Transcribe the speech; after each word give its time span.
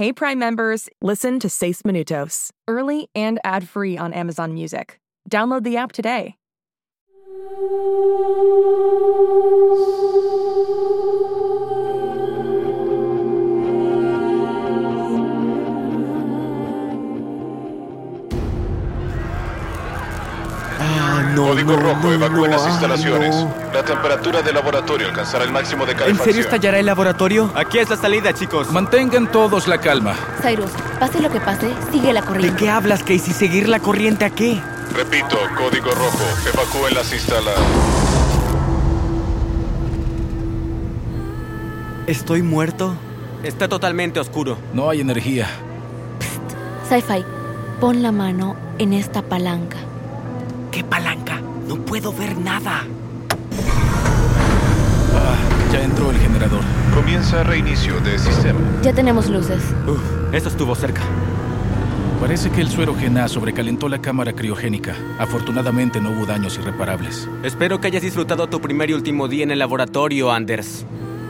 Hey 0.00 0.14
Prime 0.14 0.38
members, 0.38 0.88
listen 1.02 1.38
to 1.40 1.50
Seis 1.50 1.82
Minutos, 1.82 2.52
early 2.66 3.10
and 3.14 3.38
ad-free 3.44 3.98
on 3.98 4.14
Amazon 4.14 4.54
Music. 4.54 4.98
Download 5.28 5.62
the 5.62 5.76
app 5.76 5.92
today. 5.92 6.36
Código 21.50 21.74
rojo, 21.74 21.98
no, 22.04 22.12
evacúe 22.12 22.46
no, 22.46 22.46
las 22.46 22.64
instalaciones. 22.64 23.34
La 23.74 23.82
temperatura 23.84 24.40
del 24.40 24.54
laboratorio 24.54 25.08
alcanzará 25.08 25.42
el 25.42 25.50
máximo 25.50 25.84
de 25.84 25.90
¿En 25.92 25.98
calefacción. 25.98 26.24
serio 26.28 26.40
estallará 26.42 26.78
el 26.78 26.86
laboratorio? 26.86 27.50
Aquí 27.56 27.78
es 27.80 27.90
la 27.90 27.96
salida, 27.96 28.32
chicos. 28.32 28.70
Mantengan 28.70 29.32
todos 29.32 29.66
la 29.66 29.78
calma. 29.78 30.14
Cyrus, 30.40 30.70
pase 31.00 31.20
lo 31.20 31.28
que 31.28 31.40
pase, 31.40 31.72
sigue 31.90 32.12
la 32.12 32.20
¿De 32.20 32.26
corriente. 32.28 32.56
qué 32.56 32.70
hablas, 32.70 33.00
Casey? 33.00 33.34
¿Seguir 33.34 33.68
la 33.68 33.80
corriente 33.80 34.24
a 34.24 34.30
qué? 34.30 34.60
Repito, 34.94 35.36
código 35.58 35.90
rojo, 35.90 36.24
evacúen 36.54 36.94
las 36.94 37.12
instalaciones. 37.12 37.66
¿Estoy 42.06 42.42
muerto? 42.42 42.94
Está 43.42 43.66
totalmente 43.66 44.20
oscuro. 44.20 44.56
No 44.72 44.88
hay 44.88 45.00
energía. 45.00 45.48
Sci-Fi, 46.88 47.24
pon 47.80 48.04
la 48.04 48.12
mano 48.12 48.54
en 48.78 48.92
esta 48.92 49.22
palanca. 49.22 49.78
¿Qué 50.70 50.84
palanca? 50.84 51.19
No 51.90 51.94
puedo 51.94 52.12
ver 52.12 52.38
nada. 52.38 52.84
Ah, 55.12 55.36
ya 55.72 55.82
entró 55.82 56.12
el 56.12 56.18
generador. 56.18 56.60
Comienza 56.94 57.42
reinicio 57.42 57.98
de 58.02 58.16
sistema. 58.16 58.60
Ya 58.80 58.92
tenemos 58.92 59.28
luces. 59.28 59.60
Uf, 59.88 60.00
eso 60.32 60.50
estuvo 60.50 60.76
cerca. 60.76 61.00
Parece 62.20 62.48
que 62.50 62.60
el 62.60 62.68
suero 62.68 62.94
Gena 62.94 63.26
sobrecalentó 63.26 63.88
la 63.88 64.00
cámara 64.00 64.32
criogénica. 64.32 64.94
Afortunadamente 65.18 66.00
no 66.00 66.10
hubo 66.10 66.26
daños 66.26 66.56
irreparables. 66.58 67.28
Espero 67.42 67.80
que 67.80 67.88
hayas 67.88 68.02
disfrutado 68.02 68.46
tu 68.46 68.60
primer 68.60 68.90
y 68.90 68.92
último 68.92 69.26
día 69.26 69.42
en 69.42 69.50
el 69.50 69.58
laboratorio, 69.58 70.30
Anders. 70.30 70.86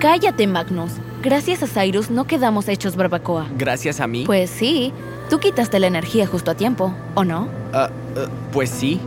Cállate, 0.00 0.46
Magnus. 0.46 0.92
Gracias 1.22 1.62
a 1.62 1.66
Cyrus 1.66 2.10
no 2.10 2.26
quedamos 2.26 2.68
hechos 2.68 2.94
barbacoa. 2.94 3.46
Gracias 3.56 4.00
a 4.00 4.06
mí. 4.06 4.24
Pues 4.26 4.50
sí, 4.50 4.92
tú 5.30 5.38
quitaste 5.38 5.80
la 5.80 5.86
energía 5.86 6.26
justo 6.26 6.50
a 6.50 6.54
tiempo, 6.56 6.94
¿o 7.14 7.24
no? 7.24 7.48
Ah, 7.72 7.88
pues 8.52 8.68
sí. 8.68 9.00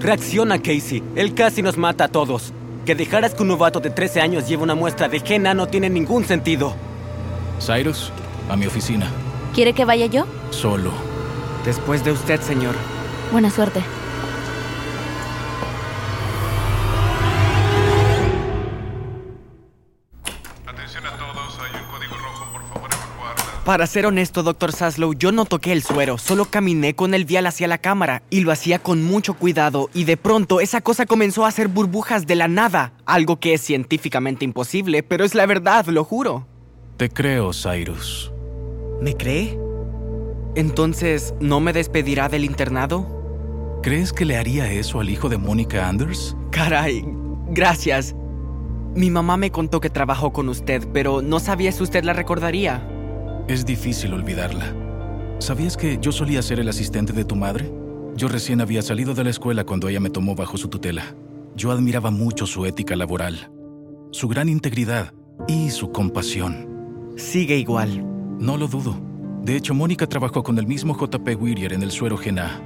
Reacciona, 0.00 0.58
Casey. 0.58 1.02
Él 1.16 1.34
casi 1.34 1.62
nos 1.62 1.76
mata 1.76 2.04
a 2.04 2.08
todos. 2.08 2.52
Que 2.84 2.94
dejaras 2.94 3.34
que 3.34 3.42
un 3.42 3.48
novato 3.48 3.80
de 3.80 3.90
13 3.90 4.20
años 4.20 4.46
lleve 4.48 4.62
una 4.62 4.74
muestra 4.74 5.08
de 5.08 5.20
Gena 5.20 5.54
no 5.54 5.66
tiene 5.66 5.88
ningún 5.88 6.24
sentido. 6.24 6.74
Cyrus, 7.58 8.12
a 8.50 8.56
mi 8.56 8.66
oficina. 8.66 9.10
¿Quiere 9.54 9.72
que 9.72 9.84
vaya 9.84 10.06
yo? 10.06 10.26
Solo. 10.50 10.90
Después 11.64 12.04
de 12.04 12.12
usted, 12.12 12.40
señor. 12.40 12.74
Buena 13.32 13.50
suerte. 13.50 13.80
Atención 20.66 21.06
a 21.06 21.16
todos, 21.16 21.58
hay 21.60 21.80
un 21.80 21.90
código 21.90 22.16
rojo, 22.16 22.52
por 22.52 22.62
favor. 22.68 22.73
Para 23.64 23.86
ser 23.86 24.04
honesto, 24.04 24.42
Dr. 24.42 24.72
Saslow, 24.72 25.14
yo 25.14 25.32
no 25.32 25.46
toqué 25.46 25.72
el 25.72 25.82
suero, 25.82 26.18
solo 26.18 26.44
caminé 26.44 26.94
con 26.94 27.14
el 27.14 27.24
vial 27.24 27.46
hacia 27.46 27.66
la 27.66 27.78
cámara 27.78 28.22
y 28.28 28.40
lo 28.40 28.52
hacía 28.52 28.78
con 28.78 29.02
mucho 29.02 29.32
cuidado 29.32 29.88
y 29.94 30.04
de 30.04 30.18
pronto 30.18 30.60
esa 30.60 30.82
cosa 30.82 31.06
comenzó 31.06 31.46
a 31.46 31.48
hacer 31.48 31.68
burbujas 31.68 32.26
de 32.26 32.34
la 32.34 32.46
nada, 32.46 32.92
algo 33.06 33.40
que 33.40 33.54
es 33.54 33.62
científicamente 33.62 34.44
imposible, 34.44 35.02
pero 35.02 35.24
es 35.24 35.34
la 35.34 35.46
verdad, 35.46 35.86
lo 35.86 36.04
juro. 36.04 36.46
Te 36.98 37.08
creo, 37.08 37.52
Cyrus. 37.54 38.30
¿Me 39.00 39.16
cree? 39.16 39.58
Entonces, 40.56 41.32
¿no 41.40 41.60
me 41.60 41.72
despedirá 41.72 42.28
del 42.28 42.44
internado? 42.44 43.80
¿Crees 43.82 44.12
que 44.12 44.26
le 44.26 44.36
haría 44.36 44.70
eso 44.70 45.00
al 45.00 45.08
hijo 45.08 45.30
de 45.30 45.38
Mónica 45.38 45.88
Anders? 45.88 46.36
Caray, 46.50 47.02
gracias. 47.48 48.14
Mi 48.94 49.10
mamá 49.10 49.38
me 49.38 49.50
contó 49.50 49.80
que 49.80 49.88
trabajó 49.88 50.34
con 50.34 50.50
usted, 50.50 50.86
pero 50.92 51.22
no 51.22 51.40
sabía 51.40 51.72
si 51.72 51.82
usted 51.82 52.04
la 52.04 52.12
recordaría. 52.12 52.90
Es 53.46 53.66
difícil 53.66 54.14
olvidarla. 54.14 54.74
¿Sabías 55.38 55.76
que 55.76 55.98
yo 56.00 56.12
solía 56.12 56.40
ser 56.40 56.60
el 56.60 56.68
asistente 56.70 57.12
de 57.12 57.26
tu 57.26 57.36
madre? 57.36 57.70
Yo 58.16 58.28
recién 58.28 58.62
había 58.62 58.80
salido 58.80 59.12
de 59.12 59.22
la 59.22 59.28
escuela 59.28 59.64
cuando 59.64 59.86
ella 59.88 60.00
me 60.00 60.08
tomó 60.08 60.34
bajo 60.34 60.56
su 60.56 60.68
tutela. 60.68 61.14
Yo 61.54 61.70
admiraba 61.70 62.10
mucho 62.10 62.46
su 62.46 62.64
ética 62.64 62.96
laboral, 62.96 63.50
su 64.12 64.28
gran 64.28 64.48
integridad 64.48 65.12
y 65.46 65.68
su 65.70 65.92
compasión. 65.92 67.12
Sigue 67.16 67.58
igual. 67.58 68.02
No 68.38 68.56
lo 68.56 68.66
dudo. 68.66 68.96
De 69.42 69.56
hecho, 69.56 69.74
Mónica 69.74 70.06
trabajó 70.06 70.42
con 70.42 70.58
el 70.58 70.66
mismo 70.66 70.96
JP 70.98 71.28
Whittier 71.38 71.74
en 71.74 71.82
el 71.82 71.90
suero 71.90 72.16
Gena. 72.16 72.62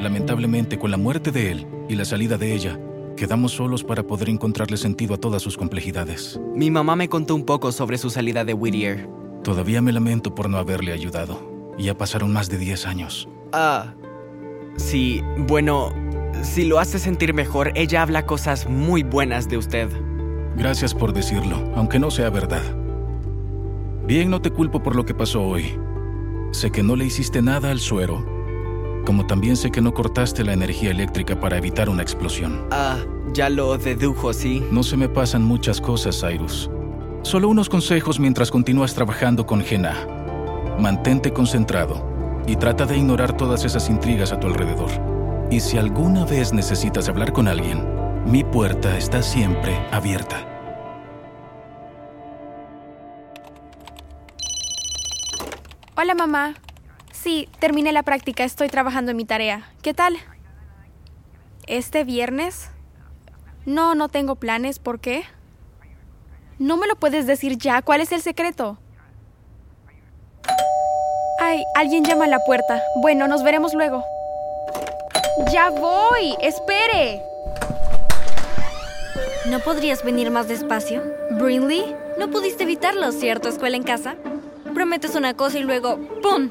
Lamentablemente, 0.00 0.76
con 0.76 0.90
la 0.90 0.96
muerte 0.96 1.30
de 1.30 1.52
él 1.52 1.66
y 1.88 1.94
la 1.94 2.04
salida 2.04 2.36
de 2.36 2.52
ella, 2.52 2.80
quedamos 3.16 3.52
solos 3.52 3.84
para 3.84 4.02
poder 4.02 4.28
encontrarle 4.28 4.76
sentido 4.76 5.14
a 5.14 5.18
todas 5.18 5.40
sus 5.40 5.56
complejidades. 5.56 6.40
Mi 6.52 6.68
mamá 6.68 6.96
me 6.96 7.08
contó 7.08 7.36
un 7.36 7.44
poco 7.44 7.70
sobre 7.70 7.96
su 7.96 8.10
salida 8.10 8.44
de 8.44 8.54
Whittier. 8.54 9.17
Todavía 9.42 9.80
me 9.80 9.92
lamento 9.92 10.34
por 10.34 10.48
no 10.48 10.58
haberle 10.58 10.92
ayudado. 10.92 11.40
Ya 11.78 11.96
pasaron 11.96 12.32
más 12.32 12.48
de 12.48 12.58
10 12.58 12.86
años. 12.86 13.28
Ah, 13.52 13.94
sí, 14.76 15.22
bueno, 15.36 15.92
si 16.42 16.64
lo 16.64 16.78
hace 16.78 16.98
sentir 16.98 17.34
mejor, 17.34 17.72
ella 17.74 18.02
habla 18.02 18.26
cosas 18.26 18.68
muy 18.68 19.02
buenas 19.02 19.48
de 19.48 19.56
usted. 19.56 19.88
Gracias 20.56 20.92
por 20.92 21.12
decirlo, 21.12 21.72
aunque 21.76 21.98
no 21.98 22.10
sea 22.10 22.30
verdad. 22.30 22.62
Bien, 24.06 24.30
no 24.30 24.40
te 24.42 24.50
culpo 24.50 24.82
por 24.82 24.96
lo 24.96 25.04
que 25.04 25.14
pasó 25.14 25.42
hoy. 25.42 25.78
Sé 26.50 26.70
que 26.70 26.82
no 26.82 26.96
le 26.96 27.04
hiciste 27.04 27.42
nada 27.42 27.70
al 27.70 27.78
suero, 27.78 28.24
como 29.04 29.26
también 29.26 29.56
sé 29.56 29.70
que 29.70 29.80
no 29.80 29.94
cortaste 29.94 30.44
la 30.44 30.54
energía 30.54 30.90
eléctrica 30.90 31.38
para 31.38 31.58
evitar 31.58 31.88
una 31.88 32.02
explosión. 32.02 32.66
Ah, 32.70 32.96
ya 33.32 33.50
lo 33.50 33.76
dedujo, 33.78 34.32
sí. 34.32 34.64
No 34.72 34.82
se 34.82 34.96
me 34.96 35.08
pasan 35.08 35.44
muchas 35.44 35.80
cosas, 35.80 36.20
Cyrus. 36.20 36.70
Solo 37.22 37.48
unos 37.48 37.68
consejos 37.68 38.20
mientras 38.20 38.50
continúas 38.50 38.94
trabajando 38.94 39.44
con 39.44 39.60
Gena. 39.60 40.06
Mantente 40.78 41.32
concentrado 41.32 42.42
y 42.46 42.56
trata 42.56 42.86
de 42.86 42.96
ignorar 42.96 43.36
todas 43.36 43.64
esas 43.64 43.90
intrigas 43.90 44.32
a 44.32 44.38
tu 44.38 44.46
alrededor. 44.46 44.90
Y 45.50 45.60
si 45.60 45.76
alguna 45.78 46.24
vez 46.24 46.52
necesitas 46.52 47.08
hablar 47.08 47.32
con 47.32 47.48
alguien, 47.48 47.84
mi 48.24 48.44
puerta 48.44 48.96
está 48.96 49.22
siempre 49.22 49.76
abierta. 49.90 50.46
Hola 55.96 56.14
mamá. 56.14 56.54
Sí, 57.12 57.48
terminé 57.58 57.92
la 57.92 58.04
práctica, 58.04 58.44
estoy 58.44 58.68
trabajando 58.68 59.10
en 59.10 59.16
mi 59.16 59.24
tarea. 59.24 59.72
¿Qué 59.82 59.92
tal? 59.92 60.16
¿Este 61.66 62.04
viernes? 62.04 62.70
No, 63.66 63.96
no 63.96 64.08
tengo 64.08 64.36
planes, 64.36 64.78
¿por 64.78 65.00
qué? 65.00 65.24
No 66.58 66.76
me 66.76 66.88
lo 66.88 66.96
puedes 66.96 67.26
decir 67.26 67.56
ya, 67.56 67.82
¿cuál 67.82 68.00
es 68.00 68.10
el 68.10 68.20
secreto? 68.20 68.78
Ay, 71.40 71.62
alguien 71.76 72.04
llama 72.04 72.24
a 72.24 72.28
la 72.28 72.40
puerta. 72.40 72.82
Bueno, 72.96 73.28
nos 73.28 73.44
veremos 73.44 73.74
luego. 73.74 74.04
Ya 75.52 75.70
voy, 75.70 76.34
espere. 76.42 77.22
¿No 79.46 79.60
podrías 79.60 80.02
venir 80.02 80.32
más 80.32 80.48
despacio? 80.48 81.00
¿Brinley? 81.30 81.94
No 82.18 82.28
pudiste 82.28 82.64
evitarlo, 82.64 83.12
¿cierto? 83.12 83.48
Escuela 83.48 83.76
en 83.76 83.84
casa. 83.84 84.16
Prometes 84.74 85.14
una 85.14 85.34
cosa 85.34 85.58
y 85.58 85.62
luego 85.62 85.96
¡pum! 86.22 86.48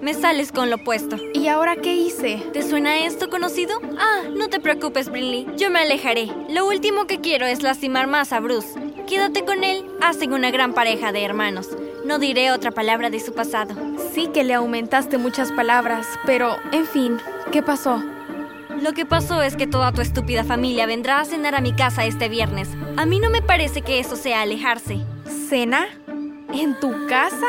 Me 0.00 0.14
sales 0.14 0.52
con 0.52 0.70
lo 0.70 0.76
opuesto. 0.76 1.16
¿Y 1.34 1.48
ahora 1.48 1.74
qué 1.74 1.94
hice? 1.94 2.36
¿Te 2.52 2.62
suena 2.62 3.04
esto 3.04 3.28
conocido? 3.28 3.80
Ah, 3.98 4.22
no 4.32 4.48
te 4.48 4.60
preocupes, 4.60 5.10
Brinley. 5.10 5.48
Yo 5.56 5.68
me 5.70 5.80
alejaré. 5.80 6.28
Lo 6.48 6.68
último 6.68 7.08
que 7.08 7.20
quiero 7.20 7.44
es 7.46 7.64
lastimar 7.64 8.06
más 8.06 8.32
a 8.32 8.38
Bruce. 8.38 8.87
Quédate 9.08 9.46
con 9.46 9.64
él. 9.64 9.86
Hacen 10.02 10.34
una 10.34 10.50
gran 10.50 10.74
pareja 10.74 11.12
de 11.12 11.24
hermanos. 11.24 11.70
No 12.04 12.18
diré 12.18 12.52
otra 12.52 12.72
palabra 12.72 13.08
de 13.08 13.20
su 13.20 13.32
pasado. 13.32 13.74
Sí 14.12 14.28
que 14.34 14.44
le 14.44 14.52
aumentaste 14.52 15.16
muchas 15.16 15.50
palabras, 15.50 16.06
pero, 16.26 16.56
en 16.72 16.84
fin, 16.84 17.16
¿qué 17.50 17.62
pasó? 17.62 18.02
Lo 18.82 18.92
que 18.92 19.06
pasó 19.06 19.40
es 19.40 19.56
que 19.56 19.66
toda 19.66 19.92
tu 19.92 20.02
estúpida 20.02 20.44
familia 20.44 20.84
vendrá 20.84 21.20
a 21.20 21.24
cenar 21.24 21.54
a 21.54 21.62
mi 21.62 21.72
casa 21.72 22.04
este 22.04 22.28
viernes. 22.28 22.68
A 22.98 23.06
mí 23.06 23.18
no 23.18 23.30
me 23.30 23.40
parece 23.40 23.80
que 23.80 23.98
eso 23.98 24.14
sea 24.14 24.42
alejarse. 24.42 24.98
¿Cena? 25.48 25.86
¿En 26.52 26.78
tu 26.78 27.06
casa? 27.06 27.46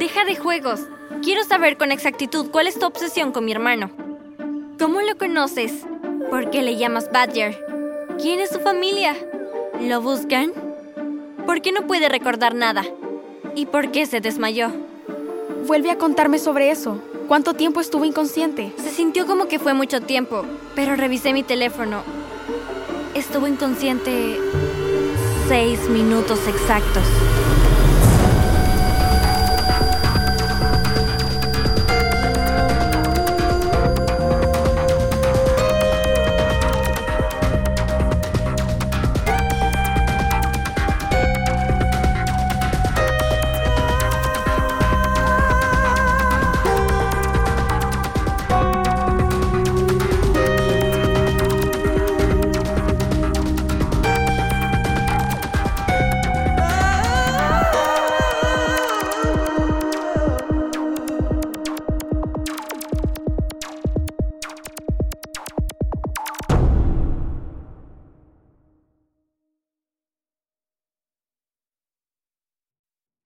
Deja 0.00 0.24
de 0.24 0.34
juegos. 0.34 0.80
Quiero 1.22 1.44
saber 1.44 1.76
con 1.76 1.92
exactitud 1.92 2.50
cuál 2.50 2.66
es 2.66 2.78
tu 2.78 2.86
obsesión 2.86 3.30
con 3.30 3.44
mi 3.44 3.52
hermano. 3.52 3.92
¿Cómo 4.80 5.00
lo 5.00 5.16
conoces? 5.16 5.86
¿Por 6.28 6.50
qué 6.50 6.60
le 6.62 6.76
llamas 6.76 7.08
Badger? 7.12 7.56
¿Quién 8.20 8.40
es 8.40 8.50
su 8.50 8.58
familia? 8.58 9.14
¿Lo 9.80 10.00
buscan? 10.00 10.52
¿Por 11.46 11.60
qué 11.60 11.72
no 11.72 11.86
puede 11.86 12.08
recordar 12.08 12.54
nada? 12.54 12.84
¿Y 13.56 13.66
por 13.66 13.90
qué 13.90 14.06
se 14.06 14.20
desmayó? 14.20 14.70
Vuelve 15.66 15.90
a 15.90 15.98
contarme 15.98 16.38
sobre 16.38 16.70
eso. 16.70 16.98
¿Cuánto 17.28 17.54
tiempo 17.54 17.80
estuvo 17.80 18.04
inconsciente? 18.04 18.72
Se 18.76 18.90
sintió 18.90 19.26
como 19.26 19.46
que 19.46 19.58
fue 19.58 19.74
mucho 19.74 20.00
tiempo, 20.00 20.44
pero 20.74 20.96
revisé 20.96 21.32
mi 21.32 21.42
teléfono. 21.42 22.02
Estuvo 23.14 23.46
inconsciente 23.48 24.38
seis 25.48 25.88
minutos 25.88 26.40
exactos. 26.46 27.04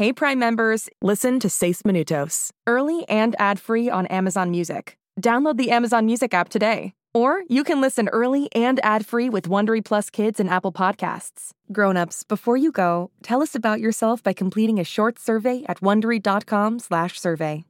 Hey 0.00 0.14
Prime 0.14 0.38
members, 0.38 0.88
listen 1.02 1.38
to 1.40 1.50
Seis 1.50 1.82
Minutos, 1.82 2.52
early 2.66 3.06
and 3.06 3.36
ad-free 3.38 3.90
on 3.90 4.06
Amazon 4.06 4.50
Music. 4.50 4.96
Download 5.20 5.58
the 5.58 5.70
Amazon 5.70 6.06
Music 6.06 6.32
app 6.32 6.48
today. 6.48 6.94
Or 7.12 7.42
you 7.50 7.64
can 7.64 7.82
listen 7.82 8.08
early 8.08 8.48
and 8.54 8.80
ad-free 8.82 9.28
with 9.28 9.46
Wondery 9.46 9.84
Plus 9.84 10.08
Kids 10.08 10.40
and 10.40 10.48
Apple 10.48 10.72
Podcasts. 10.72 11.50
Grown-ups, 11.70 12.24
before 12.24 12.56
you 12.56 12.72
go, 12.72 13.10
tell 13.22 13.42
us 13.42 13.54
about 13.54 13.80
yourself 13.80 14.22
by 14.22 14.32
completing 14.32 14.80
a 14.80 14.84
short 14.84 15.18
survey 15.18 15.64
at 15.68 15.80
wondery.com/survey. 15.80 17.64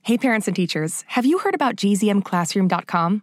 Hey 0.00 0.16
parents 0.16 0.46
and 0.46 0.56
teachers, 0.56 1.04
have 1.08 1.26
you 1.26 1.36
heard 1.40 1.54
about 1.54 1.76
gzmclassroom.com? 1.76 3.22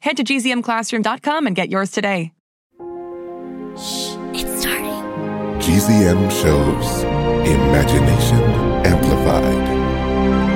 Head 0.00 0.16
to 0.16 0.24
gzmclassroom.com 0.24 1.46
and 1.46 1.54
get 1.56 1.70
yours 1.70 1.90
today. 1.90 2.32
Shh, 3.76 4.16
it's 4.34 4.60
starting. 4.60 4.90
GZM 5.60 6.30
shows 6.30 7.02
Imagination 7.46 8.40
Amplified. 8.84 10.49